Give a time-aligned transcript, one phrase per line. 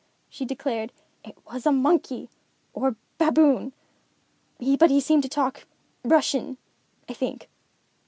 [0.29, 2.31] She declared: "It was a monkey,
[2.73, 3.71] or baboon;
[4.59, 5.67] but he seemed to talk
[6.03, 6.57] Russian,
[7.07, 7.47] I think."